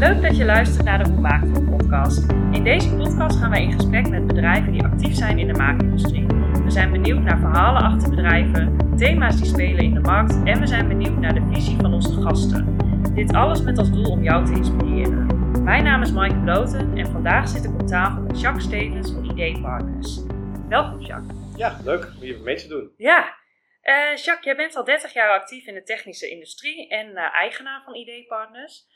[0.00, 2.30] Leuk dat je luistert naar de Hoe Maakt het podcast.
[2.30, 6.26] In deze podcast gaan wij in gesprek met bedrijven die actief zijn in de maakindustrie.
[6.64, 10.66] We zijn benieuwd naar verhalen achter bedrijven, thema's die spelen in de markt en we
[10.66, 12.76] zijn benieuwd naar de visie van onze gasten.
[13.14, 15.26] Dit alles met als doel om jou te inspireren.
[15.64, 19.38] Mijn naam is Maaike Bloten en vandaag zit ik op tafel met Jacques Stevens van
[19.38, 20.20] ID Partners.
[20.68, 21.36] Welkom Jacques.
[21.56, 22.90] Ja, leuk om hier mee te doen.
[22.96, 23.34] Ja,
[23.80, 27.82] eh, Jacques, jij bent al 30 jaar actief in de technische industrie en eh, eigenaar
[27.84, 28.89] van ID Partners.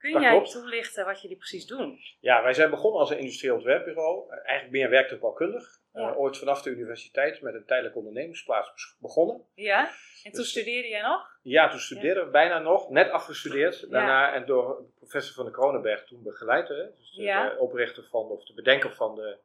[0.00, 0.50] Kun Dat jij klopt.
[0.52, 1.98] toelichten wat jullie precies doen?
[2.20, 4.30] Ja, wij zijn begonnen als een industrieel ontwerpbureau.
[4.30, 5.78] Eh, Eigenlijk meer werktuigbouwkundig.
[5.92, 6.10] Ja.
[6.10, 9.44] Eh, ooit vanaf de universiteit met een tijdelijke ondernemingsplaats begonnen.
[9.54, 9.88] Ja,
[10.22, 11.38] en toen Dus- studeerde jij nog?
[11.42, 13.90] Ja, toen studeerden we bijna nog, net afgestudeerd.
[13.90, 16.68] Daarna en door de professor van de Kronenberg toen begeleid.
[16.68, 19.38] Hè, dus de, de oprichter van, of de bedenker van de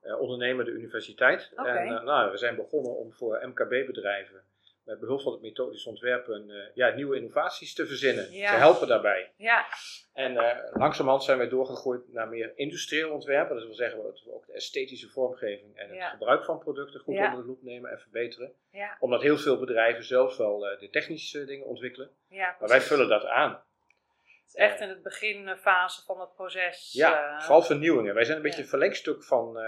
[0.00, 1.52] eh, ondernemende universiteit.
[1.56, 1.68] Oké.
[1.68, 4.44] En eh, nou, we zijn begonnen om voor MKB-bedrijven
[4.84, 8.32] met behulp van het methodisch ontwerpen eh, ja, nieuwe innovaties te verzinnen.
[8.32, 8.50] Ja.
[8.50, 9.32] Te helpen daarbij.
[9.36, 9.64] Ja,
[10.12, 13.56] En eh, langzamerhand zijn wij doorgegroeid naar meer industrieel ontwerpen.
[13.56, 16.08] Dat wil zeggen dat we ook de esthetische vormgeving en het Ja.
[16.08, 18.52] gebruik van producten goed onder de loep nemen en verbeteren.
[18.70, 22.10] ja, Omdat heel veel bedrijven zelf wel eh, de technische dingen ontwikkelen.
[22.28, 22.56] ja.
[22.60, 23.50] Maar wij vullen dat aan.
[23.50, 26.92] Het is echt in het beginfase van het proces.
[26.92, 28.14] Ja, vooral vernieuwingen.
[28.14, 29.58] Wij zijn een beetje een verlengstuk van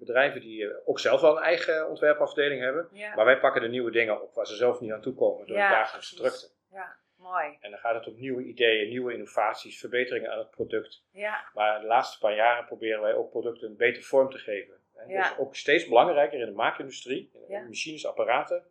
[0.00, 2.88] bedrijven die eh, ook zelf wel een eigen ontwerpafdeling hebben.
[2.92, 3.14] ja.
[3.14, 5.56] Maar wij pakken de nieuwe dingen op waar ze zelf niet aan toe komen door
[5.56, 6.48] Ja, de dagelijkse drukte.
[6.72, 7.56] ja, mooi.
[7.60, 11.02] En dan gaat het om nieuwe ideeën, nieuwe innovaties, verbeteringen aan het product.
[11.12, 14.74] Ja, Maar de laatste paar jaren proberen wij ook producten een betere vorm te geven.
[14.96, 15.22] En Ja.
[15.22, 17.60] Dat is ook steeds belangrijker in de maakindustrie, in de Ja.
[17.62, 18.64] machines, apparaten,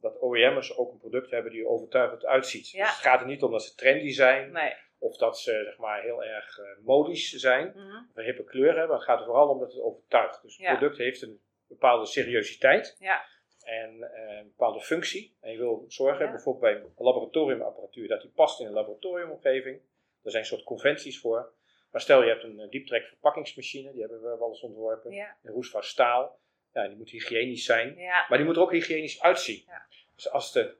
[0.00, 2.70] dat OEM'ers ook een product hebben die er overtuigend uitziet.
[2.70, 2.84] Ja.
[2.84, 4.74] Dus het gaat er niet om dat ze trendy zijn, nee.
[5.00, 7.96] Of dat ze zeg maar, heel erg eh, modisch zijn, Mhm.
[7.96, 8.96] of een hippe kleur hebben.
[8.96, 10.42] Het gaat er vooral om dat het overtuigt.
[10.42, 10.76] Dus het Ja.
[10.76, 13.24] product heeft een bepaalde seriositeit Ja,
[13.62, 15.36] en eh, een bepaalde functie.
[15.40, 16.30] En je wil zorgen, Ja.
[16.30, 19.80] bijvoorbeeld bij laboratoriumapparatuur, dat die past in een laboratoriumomgeving.
[20.22, 21.52] Daar zijn soort conventies voor.
[21.90, 25.12] Maar stel je hebt een eh, dieptrek verpakkingsmachine, die hebben we wel eens ontworpen.
[25.12, 26.38] Een roestvaart staal.
[26.72, 27.94] Ja, die moet hygiënisch zijn.
[28.28, 29.62] Maar die moet er ook hygiënisch uitzien.
[29.66, 29.86] Ja.
[30.14, 30.74] Dus als de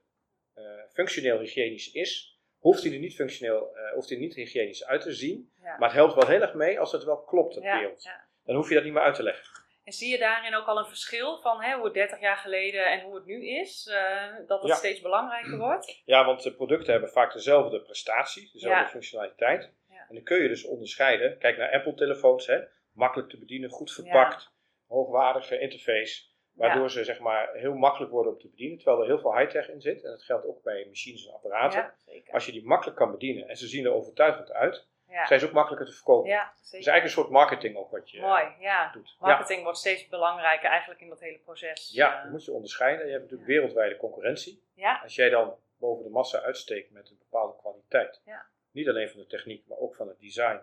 [0.55, 2.30] eh, functioneel hygiënisch is,
[2.61, 5.53] hoeft hij er niet functioneel, eh, hoeft hij er niet hygiënisch uit te zien.
[5.63, 5.77] ja.
[5.79, 8.03] Maar het helpt wel heel erg mee als het wel klopt, het ja, beeld.
[8.03, 8.25] ja.
[8.45, 9.59] Dan hoef je dat niet meer uit te leggen.
[9.85, 12.87] En zie je daarin ook al een verschil van hè, hoe het 30 jaar geleden
[12.87, 13.87] en hoe het nu is?
[13.87, 16.03] eh, dat het steeds belangrijker wordt?
[16.05, 19.73] Ja, want de producten hebben vaak dezelfde prestatie, dezelfde functionaliteit.
[20.09, 21.39] En dan kun je dus onderscheiden.
[21.39, 22.61] Kijk naar Apple-telefoons, hè.
[22.93, 24.53] makkelijk te bedienen, goed verpakt,
[24.87, 26.23] hoogwaardige interface.
[26.61, 26.89] Waardoor Ja.
[26.89, 29.81] ze zeg maar, heel makkelijk worden om te bedienen, terwijl er heel veel high-tech in
[29.81, 30.03] zit.
[30.05, 31.81] En dat geldt ook bij machines en apparaten.
[31.81, 32.35] Ja, zeker.
[32.35, 35.47] Als je die makkelijk kan bedienen en ze zien er overtuigend uit, Ja, zijn ze
[35.47, 36.29] ook makkelijker te verkopen.
[36.31, 38.93] ja Het is eigenlijk een soort marketing ook wat je Mooi, ja.
[38.93, 39.17] doet.
[39.19, 41.91] Marketing wordt steeds belangrijker eigenlijk in dat hele proces.
[41.93, 43.07] Ja, Eh, dat moet je onderscheiden.
[43.07, 44.63] Je hebt natuurlijk wereldwijde concurrentie.
[45.03, 48.23] Als jij dan boven de massa uitsteekt met een bepaalde kwaliteit,
[48.71, 50.61] niet alleen van de techniek, maar ook van het design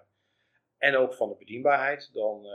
[0.78, 2.52] en ook van de bedienbaarheid, dan uh,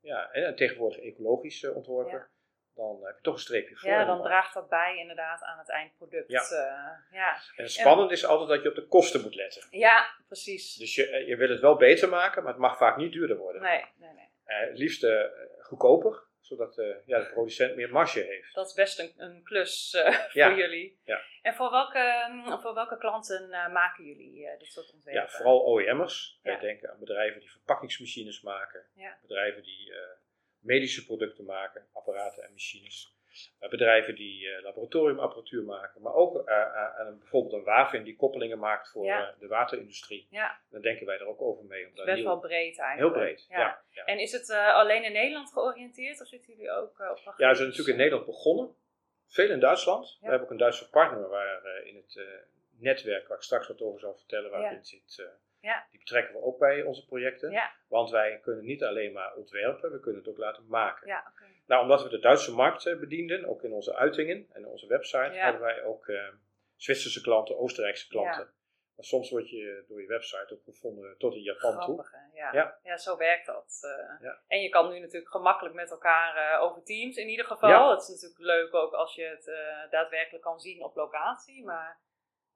[0.00, 2.28] ja, en tegenwoordig ecologisch uh, ontworpen.
[2.74, 3.88] Dan heb je toch een streepje voor.
[3.90, 6.30] ja, dan draagt dat bij inderdaad aan het eindproduct.
[6.30, 6.40] Ja.
[6.42, 7.36] eh, ja.
[7.56, 9.66] En spannend is altijd dat je op de kosten moet letten.
[9.70, 10.74] ja precies.
[10.74, 13.36] Dus je, eh, je wil het wel beter maken, maar het mag vaak niet duurder
[13.36, 13.62] worden.
[13.62, 14.28] Nee, nee, nee.
[14.44, 15.22] Eh, het liefst eh,
[15.60, 18.54] goedkoper, zodat eh, ja, de producent meer marge heeft.
[18.54, 20.48] Dat is best een, een klus eh, Ja.
[20.48, 21.00] voor jullie.
[21.04, 21.20] Ja.
[21.42, 25.22] En voor welke, mm, voor welke klanten eh, maken jullie eh, dit soort ontwerpen?
[25.22, 26.38] Ja, vooral OEM'ers.
[26.42, 26.50] Ja.
[26.50, 28.86] Wij denken aan bedrijven die verpakkingsmachines maken.
[29.22, 29.98] Bedrijven die eh,
[30.62, 33.14] medische producten maken, apparaten en machines.
[33.58, 36.02] Eh, bedrijven die eh, laboratoriumapparatuur maken.
[36.02, 39.28] Maar ook eh, eh, aan een, bijvoorbeeld een WAVIN die koppelingen maakt voor Ja.
[39.32, 40.26] eh, de waterindustrie.
[40.30, 41.86] Ja, Dan denken wij er ook over mee.
[41.88, 43.14] Om daar best nieuw- wel breed heel eigenlijk.
[43.16, 43.46] breed.
[43.48, 43.82] Ja.
[43.90, 47.34] Ja, En is het eh, alleen in Nederland georiënteerd of zitten jullie ook eh, op
[47.36, 48.74] Ja, we zijn natuurlijk in Nederland begonnen.
[49.26, 50.16] Veel in Duitsland.
[50.20, 52.24] We hebben ook een Duitse partner waar eh, in het eh,
[52.78, 55.26] netwerk, waar ik straks wat over zal vertellen, waar dit zit.
[55.62, 55.86] Ja.
[55.90, 57.50] Die betrekken we ook bij onze projecten.
[57.50, 61.06] Ja, Want wij kunnen niet alleen maar ontwerpen, we kunnen het ook laten maken.
[61.06, 61.32] ja.
[61.66, 65.32] Nou, omdat we de Duitse markt eh, bedienden, ook in onze uitingen en onze website,
[65.32, 66.28] hebben wij ook eh,
[66.76, 68.54] Zwitserse klanten, Oostenrijkse klanten.
[68.96, 71.80] Maar soms word je door je website ook gevonden tot in Japan toe.
[71.82, 72.12] Grappig?
[72.34, 72.52] Ja.
[72.52, 72.78] Ja.
[72.82, 72.96] Ja.
[72.96, 73.78] zo werkt dat.
[73.80, 74.22] eh.
[74.26, 74.40] Ja.
[74.46, 77.68] En je kan nu natuurlijk gemakkelijk met elkaar over Teams in ieder geval.
[77.70, 77.90] Ja.
[77.90, 79.44] Het is natuurlijk leuk ook als je het
[79.90, 82.00] daadwerkelijk kan zien op locatie, maar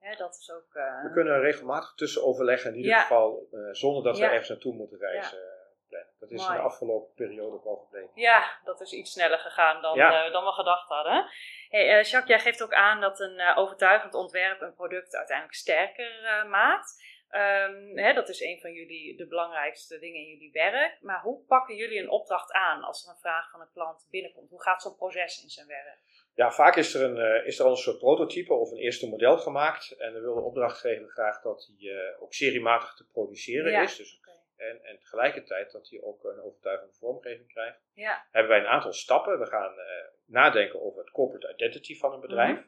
[0.00, 0.74] hè, dat is ook...
[0.74, 3.00] eh, We kunnen regelmatig tussen overleggen, in ieder Ja.
[3.00, 5.38] geval eh, zonder dat we ergens naartoe moeten reizen.
[5.38, 5.44] eh,
[5.88, 6.14] plannen.
[6.20, 6.50] Dat is Mooi.
[6.50, 8.10] in de afgelopen periode ook al gebleken.
[8.14, 9.96] Ja, dat is iets sneller gegaan dan,
[10.32, 11.28] dan we gedacht hadden.
[11.68, 17.02] Hey, Jacques, jij geeft ook aan dat een overtuigend ontwerp een product uiteindelijk sterker maakt.
[17.28, 20.98] Ehm, hè, dat is een van jullie, de belangrijkste dingen in jullie werk.
[21.00, 24.50] Maar hoe pakken jullie een opdracht aan als er een vraag van een klant binnenkomt?
[24.50, 25.98] Hoe gaat zo'n proces in zijn werk?
[26.34, 29.08] Ja, vaak is er, een, eh, is er al een soort prototype of een eerste
[29.08, 29.90] model gemaakt.
[29.90, 33.96] En dan wil de opdrachtgever graag dat die eh, ook seriematig te produceren Ja, is.
[33.96, 34.20] Dus,
[34.56, 37.80] en, en tegelijkertijd dat die ook een overtuigende vormgeving krijgt.
[37.94, 39.38] Ja, Hebben wij een aantal stappen.
[39.38, 39.86] We gaan eh,
[40.24, 42.58] nadenken over het corporate identity van een bedrijf.
[42.58, 42.66] Mhm.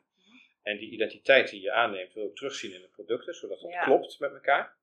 [0.69, 3.71] En die identiteit die je aanneemt wil je ook terugzien in de producten, zodat dat
[3.71, 3.83] Ja.
[3.85, 4.77] klopt met elkaar.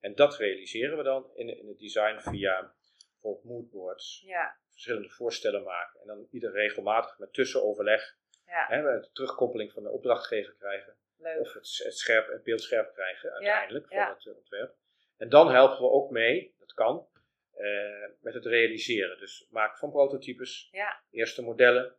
[0.00, 2.74] En dat realiseren we dan in, in het design via
[3.10, 6.00] bijvoorbeeld moodboards, ja, verschillende voorstellen maken.
[6.00, 10.96] En dan ieder regelmatig met tussenoverleg ja, hè, de terugkoppeling van de opdrachtgever krijgen.
[11.16, 11.40] leuk.
[11.40, 14.74] Of het, het scherp, het beeldscherp krijgen uiteindelijk van het eh, ontwerp.
[15.16, 17.08] En dan helpen we ook mee, dat kan,
[17.52, 19.18] eh, met het realiseren.
[19.18, 21.96] Dus maken van prototypes, Ja, eerste modellen,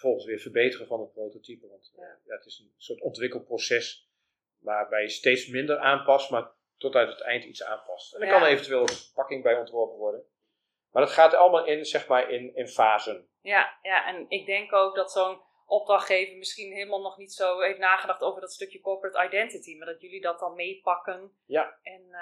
[0.00, 1.66] vervolgens weer verbeteren van het prototype.
[1.68, 2.34] Want eh, Ja.
[2.36, 4.08] het is een soort ontwikkelproces
[4.58, 8.14] waarbij je steeds minder aanpast, maar tot uit het eind iets aanpast.
[8.14, 10.24] En er kan eventueel een verpakking bij ontworpen worden.
[10.90, 13.28] Maar dat gaat allemaal in, zeg maar, in, in fasen.
[13.40, 15.40] ja, ja, en ik denk ook dat zo'n
[15.70, 20.00] opdrachtgever misschien helemaal nog niet zo heeft nagedacht over dat stukje corporate identity, maar dat
[20.00, 21.78] jullie dat dan meepakken Ja.
[21.82, 22.18] en eh,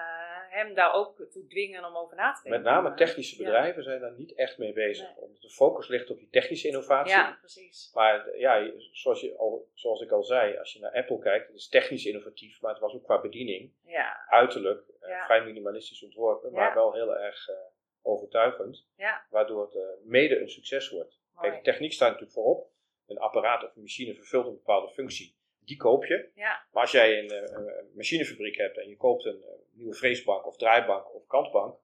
[0.51, 2.63] hem daar ook toe dwingen om over na te denken.
[2.63, 3.45] Met name Eh, technische ja.
[3.45, 5.07] bedrijven zijn daar niet echt mee bezig.
[5.07, 5.25] Nee.
[5.25, 7.13] Omdat de focus ligt op die technische innovatie.
[7.13, 7.91] Ja, precies.
[7.95, 11.47] Maar eh, ja, zoals, je al, zoals ik al zei, als je naar Apple kijkt,
[11.47, 16.53] het is technisch innovatief, maar het was ook qua bediening, Ja, uiterlijk, vrij minimalistisch ontworpen,
[16.53, 17.57] maar wel heel erg eh,
[18.03, 18.87] overtuigend.
[18.97, 19.27] Ja.
[19.31, 21.21] Waardoor het mede een succes wordt.
[21.41, 22.71] Kijk, de techniek staat natuurlijk voorop.
[23.09, 25.37] Een apparaat of een machine vervult een bepaalde functie.
[25.65, 26.31] Die koop je.
[26.35, 29.95] Ja, Maar als jij een, eh, een machinefabriek hebt en je koopt een eh, nieuwe
[29.95, 31.79] freesbank of draaibank of kantbank,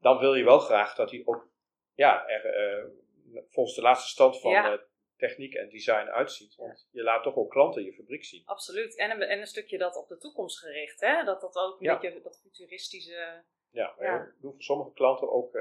[0.00, 1.48] dan wil je wel graag dat die ook
[1.94, 2.84] ja, er, eh,
[3.50, 4.80] volgens de laatste stand van Ja.
[5.16, 6.54] techniek en design uitziet.
[6.56, 8.42] Want je laat toch ook klanten je fabriek zien.
[8.44, 8.96] absoluut.
[8.96, 11.24] En een, en een stukje dat op de toekomst gericht, hè?
[11.24, 11.98] Dat dat ook een Ja.
[11.98, 13.44] beetje dat futuristische...
[13.70, 14.32] Ja, maar Ja.
[14.40, 15.54] doen voor sommige klanten ook,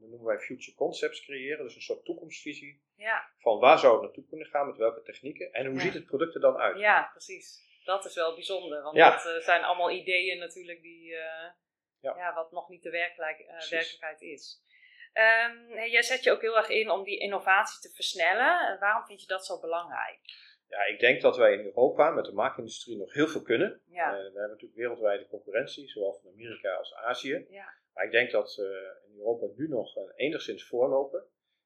[0.00, 1.64] dat noemen wij future concepts creëren.
[1.64, 5.52] Dus een soort toekomstvisie Ja, van waar zou het naartoe kunnen gaan, met welke technieken
[5.52, 5.80] en hoe Ja.
[5.80, 6.78] ziet het product er dan uit.
[6.78, 7.64] ja, precies.
[7.84, 9.10] Dat is wel bijzonder, want Ja.
[9.10, 11.50] dat eh, zijn allemaal ideeën natuurlijk die, eh,
[12.00, 12.16] Ja.
[12.16, 12.34] ja.
[12.34, 14.64] wat nog niet de werkelijk, eh, werkelijkheid is.
[15.12, 18.78] Ehm, jij zet je ook heel erg in om die innovatie te versnellen.
[18.80, 20.18] Waarom vind je dat zo belangrijk?
[20.68, 23.82] Ja, ik denk dat wij in Europa met de maakindustrie nog heel veel kunnen.
[23.86, 27.46] Ja, we hebben natuurlijk wereldwijde concurrentie, zowel van Amerika als Azië.
[27.50, 31.24] ja, Maar ik denk dat we in Europa nu nog eh, enigszins voorlopen.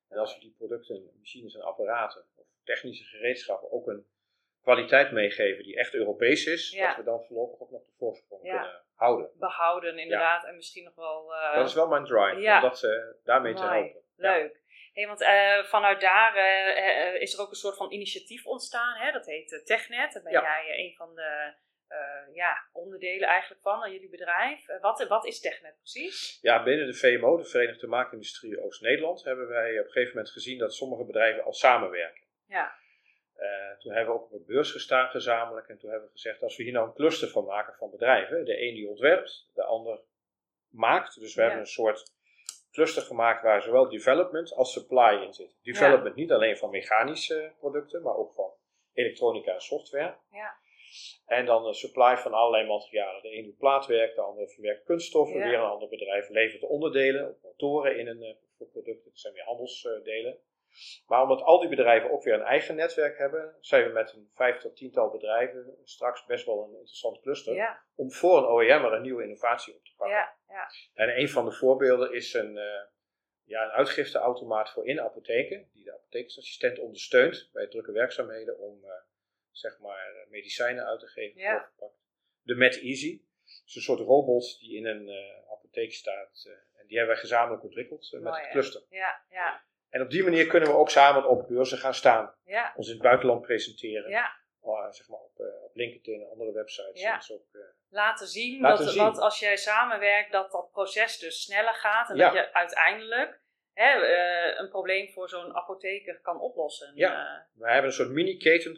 [0.09, 4.06] En als we die producten, machines en apparaten of technische gereedschappen ook een
[4.62, 6.87] kwaliteit meegeven die echt Europees is, Ja.
[6.87, 8.61] dat we dan voorlopig ook nog de voorsprong Ja.
[8.61, 9.31] kunnen houden.
[9.35, 11.35] behouden inderdaad en misschien nog wel...
[11.35, 12.91] eh, Dat is wel mijn drive, om dat eh,
[13.25, 14.03] daarmee te helpen.
[14.17, 14.33] Ja.
[14.33, 14.59] Leuk.
[14.93, 15.25] Hey, want
[15.69, 16.37] vanuit daar
[17.21, 18.97] is er ook een soort van initiatief ontstaan.
[18.97, 19.12] Hè?
[19.12, 20.12] Dat heet TechNet.
[20.12, 21.53] Daar ben jij een van de
[21.90, 24.69] eh, ja, onderdelen eigenlijk van, aan jullie bedrijf.
[24.69, 26.38] Eh, wat, wat is TechNet precies?
[26.40, 30.58] Ja, binnen de VMO, de Verenigde Maakindustrie Oost-Nederland, hebben wij op een gegeven moment gezien
[30.58, 32.22] dat sommige bedrijven al samenwerken.
[32.46, 32.78] Ja,
[33.34, 36.42] Eh, toen hebben we ook op een beurs gestaan gezamenlijk en toen hebben we gezegd,
[36.42, 39.64] als we hier nou een cluster van maken van bedrijven, de een die ontwerpt, de
[39.64, 40.00] ander
[40.69, 41.20] maakt.
[41.20, 41.46] Dus we Ja.
[41.46, 42.12] hebben een soort
[42.72, 45.56] cluster gemaakt waar zowel development als supply in zit.
[45.62, 48.52] Development niet alleen van mechanische producten, maar ook van
[48.92, 50.14] elektronica en software.
[50.31, 50.54] ja,
[51.31, 53.23] En dan een supply van allerlei materialen.
[53.23, 55.38] De een doet plaatwerk, de ander verwerkt kunststoffen.
[55.38, 55.49] Ja.
[55.49, 59.05] Weer een ander bedrijf levert onderdelen of motoren in een, eh, voor producten.
[59.11, 60.38] Dat zijn weer handelsdelen.
[61.06, 64.31] Maar omdat al die bedrijven ook weer een eigen netwerk hebben, zijn we met een
[64.35, 67.55] vijf tot tiental bedrijven straks best wel een interessant cluster.
[67.55, 70.16] ja, Om voor een OEM een nieuwe innovatie op te pakken.
[70.16, 70.69] ja, ja.
[70.95, 72.83] En een van de voorbeelden is een, eh,
[73.45, 75.69] ja, een uitgifteautomaat voor in apotheken.
[75.73, 78.90] Die de apothekersassistent ondersteunt bij drukke werkzaamheden om eh,
[79.52, 81.50] zeg maar eh, medicijnen uit te geven Ja.
[81.52, 81.99] voorverpakt.
[82.42, 83.21] De Med Easy.
[83.66, 86.45] is een soort robot die in een eh, apotheek staat.
[86.47, 88.83] eh, en die hebben wij gezamenlijk ontwikkeld met het cluster.
[88.88, 92.35] Ja, ja, En op die manier kunnen we ook samen op beurzen gaan staan.
[92.45, 94.11] ja, Ons in het buitenland presenteren.
[94.11, 94.38] ja.
[94.62, 97.00] eh, zeg maar op, eh, op LinkedIn en andere websites.
[97.00, 97.21] Ja.
[97.33, 97.42] Ook,
[97.88, 99.04] Laten zien, Laten dat, zien.
[99.04, 102.11] dat als jij samenwerkt, dat dat proces dus sneller gaat.
[102.11, 102.25] En Ja.
[102.25, 103.40] dat je uiteindelijk
[103.84, 106.92] hè, eh, een probleem voor zo'n apotheker kan oplossen.
[106.94, 107.37] Ja.
[107.38, 108.70] Eh, We hebben een soort mini-keten,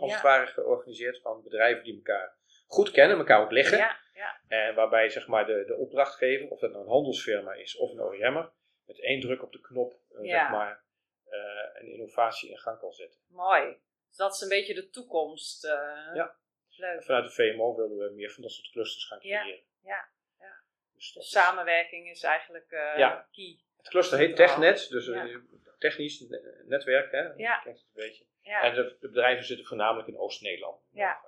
[0.00, 0.14] als Ja.
[0.14, 3.78] het ware georganiseerd van bedrijven die elkaar goed kennen, elkaar ook liggen.
[3.78, 7.76] ja, ja, En waarbij zeg maar, de, de opdrachtgever, of dat nou een handelsfirma is
[7.76, 8.50] of een OEM'er,
[8.86, 10.82] met één druk op de knop eh, zeg maar,
[11.24, 11.40] eh,
[11.80, 13.20] een innovatie in gang kan zetten.
[13.28, 13.76] mooi.
[14.08, 15.64] Dus dat is een beetje de toekomst.
[15.64, 16.10] eh.
[16.14, 16.36] Ja.
[16.76, 16.96] Leuk.
[16.96, 19.60] En vanuit de VMO wilden we meer van dat soort clusters gaan creëren.
[19.82, 20.08] ja,
[20.38, 20.54] ja.
[20.94, 23.28] Dus Dus samenwerking is eigenlijk eh, Ja.
[23.32, 23.58] key.
[23.84, 24.36] Het cluster heet.
[24.36, 25.26] TechNet, dus Ja.
[25.26, 25.36] eh,
[25.78, 27.22] technisch ne- netwerk, hè?
[27.22, 27.58] Ja.
[27.58, 28.24] Klinkt het een beetje.
[28.40, 30.80] Ja, En de, de bedrijven zitten voornamelijk in Oost-Nederland.
[30.92, 31.20] Ja.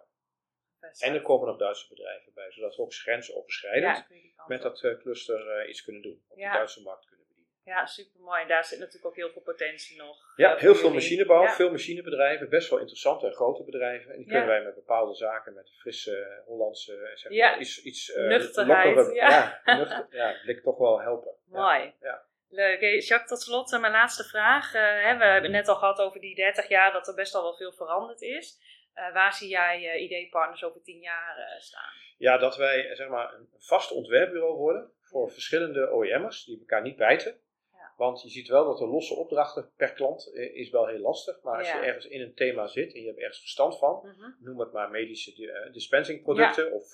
[0.81, 1.03] best.
[1.03, 4.07] En er komen nog Duitse bedrijven bij, zodat we ook grensoverschrijdend
[4.47, 6.23] met dat eh, cluster eh, iets kunnen doen.
[6.29, 7.51] Op de Duitse markt kunnen bedienen.
[7.65, 8.43] Ja, super mooi.
[8.43, 10.33] En daar zit natuurlijk ook heel veel potentie nog.
[10.37, 14.11] Ja, eh, heel veel machinebouw, veel machinebedrijven, best wel interessante en grote bedrijven.
[14.11, 18.27] En die kunnen wij met bepaalde zaken, met frisse Hollandse, zeg maar, iets, iets eh,
[18.27, 19.61] Nuchterheid, lokkere- ja.
[19.65, 21.33] ja, nuchter, ja, blik toch wel helpen.
[21.53, 21.61] Ja.
[21.61, 21.95] Mooi.
[22.01, 22.25] Ja.
[22.49, 22.81] Leuk.
[22.81, 24.75] Hey, Jacques, tot slot eh, mijn laatste vraag.
[24.75, 27.35] Eh, hè, we hebben het net al gehad over die 30 jaar dat er best
[27.35, 28.59] al wel veel veranderd is.
[28.95, 31.93] Eh, waar zie jij ID-partners over 10 jaar staan?
[32.19, 36.97] Ja, dat wij zeg maar, een vast ontwerpbureau worden voor verschillende OEM'ers die elkaar niet
[36.97, 37.41] bijten.
[37.73, 37.93] Ja.
[37.97, 41.41] Want je ziet wel dat de losse opdrachten per klant is wel heel lastig.
[41.43, 41.81] Maar als Ja.
[41.81, 44.31] je ergens in een thema zit en je hebt ergens verstand van, Mhm.
[44.45, 46.93] noem het maar medische di- dispensingproducten of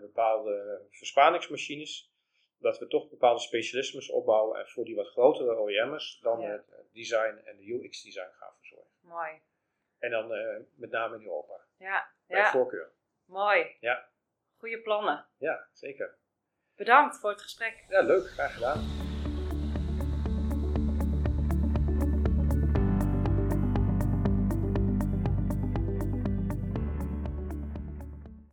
[0.00, 2.12] bepaalde verspaningsmachines,
[2.58, 6.48] dat we toch bepaalde specialismes opbouwen en voor die wat grotere OEM'ers dan Ja.
[6.50, 8.90] het eh, design en de UX design gaan verzorgen.
[9.00, 9.40] Mooi.
[9.98, 12.50] En dan eh, met name in Europa, Ja, bij ja.
[12.50, 12.92] voorkeur.
[13.24, 13.76] mooi.
[13.80, 14.08] Ja.
[14.56, 15.26] Goede plannen.
[15.36, 16.18] Ja, zeker.
[16.76, 17.84] Bedankt voor het gesprek.
[17.88, 18.78] Ja, leuk, graag gedaan.